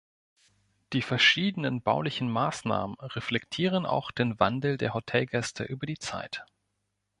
[0.93, 6.43] Die verschiedenen baulichen Massnahmen reflektieren auch den Wandel der Hotelgäste über die Zeit.